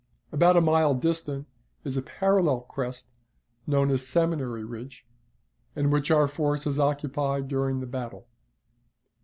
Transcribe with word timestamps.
About 0.31 0.57
a 0.57 0.61
mile 0.61 0.95
distant 0.95 1.45
is 1.83 1.95
a 1.95 2.01
parallel 2.01 2.61
crest, 2.61 3.11
known 3.67 3.91
as 3.91 4.07
Seminary 4.07 4.63
Ridge, 4.63 5.05
and 5.75 5.91
which 5.91 6.09
our 6.09 6.27
forces 6.27 6.79
occupied 6.79 7.47
during 7.47 7.81
the 7.81 7.85
battle. 7.85 8.27